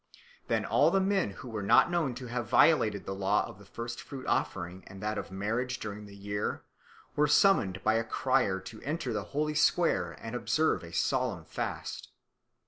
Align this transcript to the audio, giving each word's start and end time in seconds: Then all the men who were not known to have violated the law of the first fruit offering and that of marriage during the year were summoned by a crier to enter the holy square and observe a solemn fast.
Then 0.47 0.65
all 0.65 0.89
the 0.89 0.99
men 0.99 1.29
who 1.29 1.47
were 1.49 1.61
not 1.61 1.91
known 1.91 2.15
to 2.15 2.25
have 2.25 2.49
violated 2.49 3.05
the 3.05 3.13
law 3.13 3.45
of 3.45 3.59
the 3.59 3.67
first 3.67 4.01
fruit 4.01 4.25
offering 4.25 4.83
and 4.87 4.99
that 5.03 5.19
of 5.19 5.29
marriage 5.29 5.79
during 5.79 6.07
the 6.07 6.15
year 6.15 6.63
were 7.15 7.27
summoned 7.27 7.83
by 7.83 7.93
a 7.93 8.03
crier 8.03 8.59
to 8.61 8.81
enter 8.81 9.13
the 9.13 9.25
holy 9.25 9.53
square 9.53 10.13
and 10.19 10.35
observe 10.35 10.83
a 10.83 10.91
solemn 10.91 11.45
fast. 11.45 12.09